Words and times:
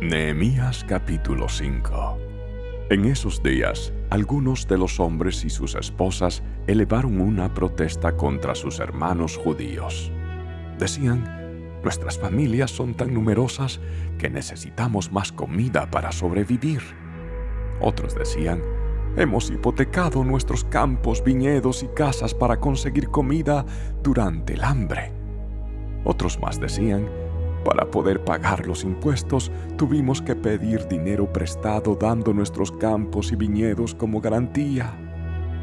Nehemías 0.00 0.84
capítulo 0.86 1.48
5 1.48 2.18
En 2.90 3.06
esos 3.06 3.42
días, 3.42 3.94
algunos 4.10 4.68
de 4.68 4.76
los 4.76 5.00
hombres 5.00 5.42
y 5.42 5.48
sus 5.48 5.74
esposas 5.74 6.42
elevaron 6.66 7.18
una 7.18 7.54
protesta 7.54 8.14
contra 8.14 8.54
sus 8.54 8.78
hermanos 8.78 9.38
judíos. 9.38 10.12
Decían, 10.78 11.80
nuestras 11.82 12.18
familias 12.18 12.70
son 12.70 12.92
tan 12.92 13.14
numerosas 13.14 13.80
que 14.18 14.28
necesitamos 14.28 15.10
más 15.12 15.32
comida 15.32 15.90
para 15.90 16.12
sobrevivir. 16.12 16.82
Otros 17.80 18.14
decían, 18.14 18.60
hemos 19.16 19.48
hipotecado 19.50 20.24
nuestros 20.24 20.64
campos, 20.64 21.24
viñedos 21.24 21.82
y 21.82 21.88
casas 21.88 22.34
para 22.34 22.58
conseguir 22.58 23.08
comida 23.08 23.64
durante 24.02 24.52
el 24.52 24.62
hambre. 24.62 25.10
Otros 26.04 26.38
más 26.38 26.60
decían, 26.60 27.08
para 27.66 27.90
poder 27.90 28.22
pagar 28.22 28.64
los 28.64 28.84
impuestos, 28.84 29.50
tuvimos 29.76 30.22
que 30.22 30.36
pedir 30.36 30.86
dinero 30.86 31.32
prestado 31.32 31.96
dando 31.96 32.32
nuestros 32.32 32.70
campos 32.70 33.32
y 33.32 33.36
viñedos 33.36 33.92
como 33.92 34.20
garantía. 34.20 34.94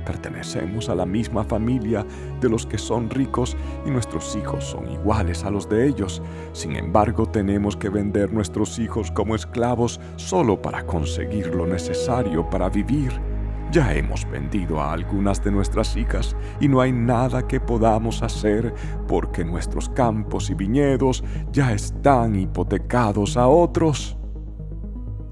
Pertenecemos 0.06 0.90
a 0.90 0.96
la 0.96 1.06
misma 1.06 1.46
familia 1.46 2.06
de 2.42 2.50
los 2.50 2.66
que 2.66 2.78
son 2.78 3.10
ricos 3.10 3.56
y 3.86 3.90
nuestros 3.90 4.36
hijos 4.36 4.66
son 4.66 4.92
iguales 4.92 5.46
a 5.46 5.50
los 5.50 5.70
de 5.70 5.88
ellos. 5.88 6.22
Sin 6.52 6.76
embargo, 6.76 7.26
tenemos 7.26 7.78
que 7.78 7.88
vender 7.88 8.34
nuestros 8.34 8.80
hijos 8.80 9.10
como 9.10 9.34
esclavos 9.34 10.02
solo 10.18 10.62
para 10.62 10.86
conseguir 10.86 11.56
lo 11.56 11.66
necesario 11.66 12.50
para 12.50 12.68
vivir. 12.68 13.33
Ya 13.74 13.92
hemos 13.92 14.30
vendido 14.30 14.80
a 14.80 14.94
algunas 14.94 15.44
de 15.44 15.50
nuestras 15.50 15.98
hijas 15.98 16.36
y 16.60 16.68
no 16.68 16.80
hay 16.80 16.92
nada 16.92 17.48
que 17.48 17.60
podamos 17.60 18.22
hacer 18.22 18.72
porque 19.08 19.44
nuestros 19.44 19.90
campos 19.90 20.52
y 20.52 20.54
viñedos 20.54 21.24
ya 21.52 21.74
están 21.74 22.36
hipotecados 22.36 23.36
a 23.36 23.48
otros. 23.48 24.16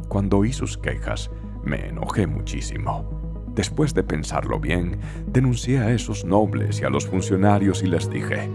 Cuando 0.08 0.40
oí 0.40 0.54
sus 0.54 0.76
quejas, 0.76 1.30
me 1.64 1.90
enojé 1.90 2.26
muchísimo. 2.26 3.46
Después 3.54 3.94
de 3.94 4.02
pensarlo 4.02 4.60
bien, 4.60 4.98
denuncié 5.28 5.78
a 5.78 5.92
esos 5.92 6.26
nobles 6.26 6.82
y 6.82 6.84
a 6.84 6.90
los 6.90 7.06
funcionarios 7.06 7.84
y 7.84 7.86
les 7.86 8.10
dije, 8.10 8.50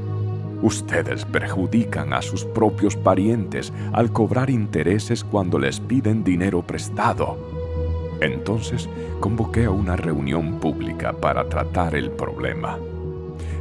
Ustedes 0.62 1.24
perjudican 1.26 2.12
a 2.12 2.22
sus 2.22 2.44
propios 2.44 2.96
parientes 2.96 3.72
al 3.92 4.10
cobrar 4.12 4.50
intereses 4.50 5.22
cuando 5.22 5.60
les 5.60 5.78
piden 5.78 6.24
dinero 6.24 6.66
prestado. 6.66 7.55
Entonces 8.20 8.88
convoqué 9.20 9.64
a 9.64 9.70
una 9.70 9.96
reunión 9.96 10.58
pública 10.58 11.12
para 11.12 11.48
tratar 11.48 11.94
el 11.94 12.10
problema. 12.10 12.78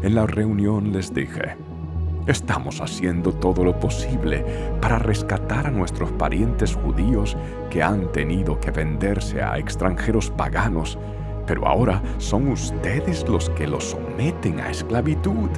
En 0.01 0.15
la 0.15 0.25
reunión 0.25 0.93
les 0.93 1.13
dije, 1.13 1.55
estamos 2.27 2.81
haciendo 2.81 3.33
todo 3.33 3.63
lo 3.63 3.79
posible 3.79 4.45
para 4.81 4.99
rescatar 4.99 5.67
a 5.67 5.71
nuestros 5.71 6.11
parientes 6.13 6.75
judíos 6.75 7.35
que 7.69 7.83
han 7.83 8.11
tenido 8.11 8.59
que 8.59 8.71
venderse 8.71 9.41
a 9.41 9.57
extranjeros 9.57 10.29
paganos, 10.31 10.97
pero 11.45 11.67
ahora 11.67 12.01
son 12.17 12.47
ustedes 12.47 13.27
los 13.27 13.49
que 13.51 13.67
los 13.67 13.83
someten 13.83 14.59
a 14.59 14.71
esclavitud. 14.71 15.49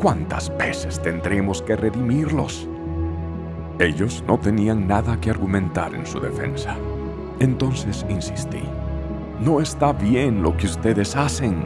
¿Cuántas 0.00 0.56
veces 0.56 1.00
tendremos 1.02 1.60
que 1.62 1.76
redimirlos? 1.76 2.66
Ellos 3.78 4.24
no 4.26 4.38
tenían 4.38 4.86
nada 4.86 5.20
que 5.20 5.30
argumentar 5.30 5.94
en 5.94 6.06
su 6.06 6.20
defensa. 6.20 6.76
Entonces 7.40 8.04
insistí, 8.10 8.62
no 9.40 9.62
está 9.62 9.94
bien 9.94 10.42
lo 10.42 10.54
que 10.58 10.66
ustedes 10.66 11.16
hacen. 11.16 11.64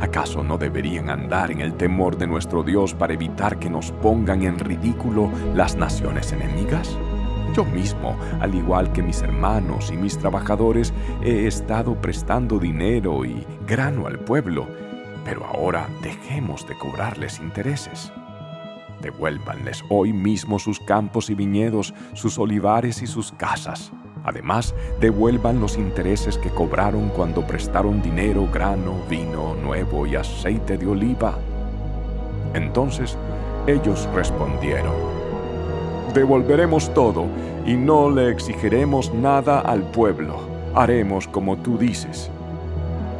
¿Acaso 0.00 0.42
no 0.42 0.58
deberían 0.58 1.10
andar 1.10 1.52
en 1.52 1.60
el 1.60 1.74
temor 1.74 2.18
de 2.18 2.26
nuestro 2.26 2.64
Dios 2.64 2.92
para 2.92 3.14
evitar 3.14 3.56
que 3.60 3.70
nos 3.70 3.92
pongan 3.92 4.42
en 4.42 4.58
ridículo 4.58 5.30
las 5.54 5.76
naciones 5.76 6.32
enemigas? 6.32 6.98
Yo 7.54 7.64
mismo, 7.64 8.16
al 8.40 8.52
igual 8.56 8.90
que 8.92 9.00
mis 9.00 9.22
hermanos 9.22 9.92
y 9.92 9.96
mis 9.96 10.18
trabajadores, 10.18 10.92
he 11.22 11.46
estado 11.46 11.94
prestando 11.94 12.58
dinero 12.58 13.24
y 13.24 13.46
grano 13.64 14.08
al 14.08 14.18
pueblo, 14.18 14.66
pero 15.24 15.44
ahora 15.44 15.86
dejemos 16.02 16.66
de 16.66 16.76
cobrarles 16.76 17.38
intereses. 17.38 18.12
Devuélvanles 19.00 19.84
hoy 19.88 20.12
mismo 20.12 20.58
sus 20.58 20.80
campos 20.80 21.30
y 21.30 21.36
viñedos, 21.36 21.94
sus 22.12 22.40
olivares 22.40 23.02
y 23.02 23.06
sus 23.06 23.30
casas 23.30 23.92
Además, 24.24 24.74
devuelvan 25.00 25.60
los 25.60 25.76
intereses 25.76 26.38
que 26.38 26.50
cobraron 26.50 27.08
cuando 27.08 27.46
prestaron 27.46 28.00
dinero, 28.02 28.48
grano, 28.52 28.94
vino 29.08 29.54
nuevo 29.54 30.06
y 30.06 30.16
aceite 30.16 30.78
de 30.78 30.86
oliva. 30.86 31.38
Entonces 32.54 33.18
ellos 33.66 34.08
respondieron, 34.14 34.94
devolveremos 36.14 36.92
todo 36.94 37.26
y 37.66 37.74
no 37.74 38.10
le 38.10 38.30
exigiremos 38.30 39.12
nada 39.12 39.60
al 39.60 39.82
pueblo. 39.82 40.40
Haremos 40.74 41.26
como 41.28 41.56
tú 41.58 41.76
dices. 41.78 42.30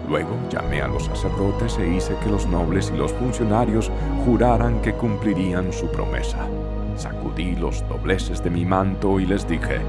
Luego 0.09 0.31
llamé 0.51 0.83
a 0.83 0.89
los 0.89 1.05
sacerdotes 1.05 1.79
e 1.79 1.89
hice 1.89 2.15
que 2.23 2.31
los 2.31 2.47
nobles 2.47 2.93
y 2.95 2.97
los 2.97 3.13
funcionarios 3.13 3.91
juraran 4.25 4.81
que 4.83 4.93
cumplirían 4.93 5.73
su 5.73 5.91
promesa. 5.91 6.39
Sacudí 6.97 7.57
los 7.57 7.87
dobleces 7.89 8.43
de 8.43 8.51
mi 8.51 8.67
manto 8.67 9.19
y 9.21 9.27
les 9.27 9.49
dije, 9.49 9.81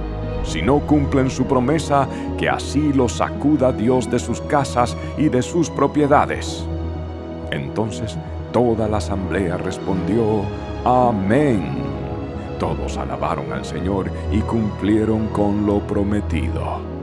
si 0.44 0.62
no 0.62 0.80
cumplen 0.80 1.30
su 1.30 1.46
promesa, 1.46 2.08
que 2.38 2.50
así 2.50 2.94
los 2.94 3.14
sacuda 3.14 3.72
Dios 3.72 4.10
de 4.10 4.20
sus 4.20 4.42
casas 4.42 4.98
y 5.18 5.30
de 5.30 5.42
sus 5.42 5.70
propiedades. 5.70 6.66
Entonces 7.52 8.18
toda 8.52 8.88
la 8.88 8.98
asamblea 8.98 9.58
respondió, 9.58 10.42
Amén. 10.86 11.64
Todos 12.60 12.98
alabaron 12.98 13.52
al 13.52 13.66
Señor 13.66 14.12
y 14.32 14.40
cumplieron 14.42 15.28
con 15.30 15.66
lo 15.66 15.80
prometido. 15.80 17.03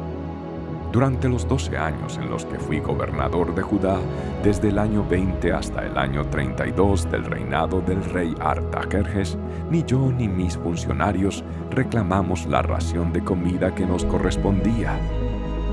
Durante 0.93 1.29
los 1.29 1.47
doce 1.47 1.79
años 1.79 2.19
en 2.19 2.29
los 2.29 2.45
que 2.45 2.59
fui 2.59 2.81
gobernador 2.81 3.55
de 3.55 3.63
Judá, 3.63 3.99
desde 4.43 4.71
el 4.71 4.79
año 4.79 5.07
20 5.09 5.53
hasta 5.53 5.87
el 5.87 5.97
año 5.97 6.27
32 6.27 7.09
del 7.13 7.25
reinado 7.25 7.81
del 7.81 8.03
rey 8.03 8.35
Artajerjes, 8.41 9.39
ni 9.71 9.85
yo 9.85 10.11
ni 10.11 10.27
mis 10.27 10.57
funcionarios 10.57 11.45
reclamamos 11.71 12.45
la 12.47 12.63
ración 12.63 13.13
de 13.13 13.23
comida 13.23 13.73
que 13.73 13.87
nos 13.87 14.05
correspondía. 14.05 14.99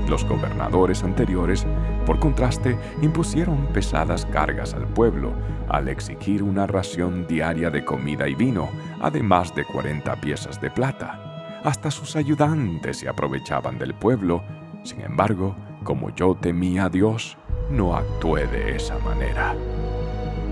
Los 0.08 0.24
gobernadores 0.24 1.02
anteriores, 1.02 1.66
por 2.06 2.20
contraste, 2.20 2.78
impusieron 3.02 3.66
pesadas 3.72 4.24
cargas 4.24 4.72
al 4.72 4.86
pueblo 4.86 5.32
al 5.68 5.88
exigir 5.88 6.44
una 6.44 6.68
ración 6.68 7.26
diaria 7.26 7.70
de 7.70 7.84
comida 7.84 8.28
y 8.28 8.36
vino, 8.36 8.68
además 9.00 9.52
de 9.54 9.64
40 9.64 10.14
piezas 10.20 10.60
de 10.60 10.70
plata. 10.70 11.60
Hasta 11.64 11.90
sus 11.90 12.14
ayudantes 12.14 12.98
se 12.98 13.08
aprovechaban 13.08 13.78
del 13.78 13.92
pueblo 13.92 14.42
sin 14.82 15.00
embargo, 15.02 15.54
como 15.84 16.10
yo 16.14 16.34
temía 16.34 16.84
a 16.84 16.88
Dios, 16.88 17.36
no 17.70 17.94
actué 17.94 18.46
de 18.46 18.76
esa 18.76 18.98
manera. 18.98 19.54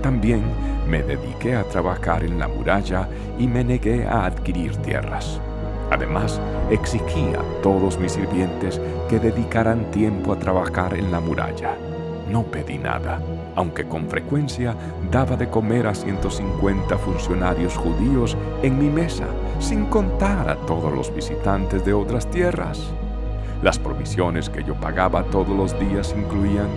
También 0.01 0.41
me 0.87 1.03
dediqué 1.03 1.55
a 1.55 1.63
trabajar 1.63 2.23
en 2.23 2.39
la 2.39 2.47
muralla 2.47 3.09
y 3.37 3.47
me 3.47 3.63
negué 3.63 4.05
a 4.05 4.25
adquirir 4.25 4.75
tierras. 4.77 5.41
Además, 5.91 6.39
exigí 6.69 7.27
a 7.33 7.61
todos 7.61 7.97
mis 7.97 8.13
sirvientes 8.13 8.81
que 9.09 9.19
dedicaran 9.19 9.89
tiempo 9.91 10.33
a 10.33 10.39
trabajar 10.39 10.93
en 10.95 11.11
la 11.11 11.19
muralla. 11.19 11.75
No 12.29 12.43
pedí 12.43 12.77
nada, 12.77 13.21
aunque 13.55 13.87
con 13.87 14.09
frecuencia 14.09 14.75
daba 15.09 15.37
de 15.37 15.49
comer 15.49 15.87
a 15.87 15.95
150 15.95 16.97
funcionarios 16.97 17.77
judíos 17.77 18.37
en 18.63 18.77
mi 18.77 18.89
mesa, 18.89 19.27
sin 19.59 19.85
contar 19.85 20.49
a 20.49 20.57
todos 20.57 20.93
los 20.93 21.13
visitantes 21.13 21.85
de 21.85 21.93
otras 21.93 22.29
tierras. 22.29 22.91
Las 23.61 23.79
provisiones 23.79 24.49
que 24.49 24.63
yo 24.63 24.75
pagaba 24.75 25.23
todos 25.23 25.49
los 25.49 25.77
días 25.79 26.13
incluían 26.17 26.67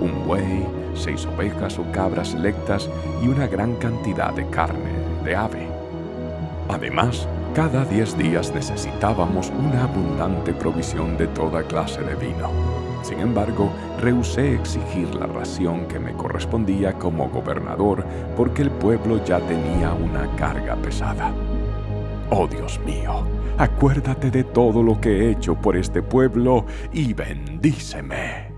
un 0.00 0.26
buey, 0.26 0.66
seis 0.94 1.26
ovejas 1.26 1.78
o 1.78 1.84
cabras 1.92 2.28
selectas 2.28 2.88
y 3.22 3.28
una 3.28 3.46
gran 3.46 3.76
cantidad 3.76 4.32
de 4.32 4.46
carne 4.48 4.92
de 5.22 5.36
ave. 5.36 5.68
Además, 6.68 7.28
cada 7.54 7.84
diez 7.84 8.16
días 8.16 8.54
necesitábamos 8.54 9.50
una 9.50 9.84
abundante 9.84 10.54
provisión 10.54 11.18
de 11.18 11.26
toda 11.26 11.62
clase 11.64 12.00
de 12.02 12.14
vino. 12.14 12.48
Sin 13.02 13.20
embargo, 13.20 13.70
rehusé 14.00 14.54
exigir 14.54 15.14
la 15.14 15.26
ración 15.26 15.86
que 15.86 15.98
me 15.98 16.12
correspondía 16.12 16.94
como 16.94 17.28
gobernador 17.28 18.04
porque 18.36 18.62
el 18.62 18.70
pueblo 18.70 19.22
ya 19.24 19.40
tenía 19.40 19.92
una 19.92 20.34
carga 20.36 20.76
pesada. 20.76 21.32
Oh 22.30 22.46
Dios 22.46 22.78
mío, 22.86 23.24
acuérdate 23.58 24.30
de 24.30 24.44
todo 24.44 24.84
lo 24.84 25.00
que 25.00 25.10
he 25.10 25.30
hecho 25.32 25.56
por 25.56 25.76
este 25.76 26.00
pueblo 26.00 26.64
y 26.92 27.12
bendíceme. 27.12 28.49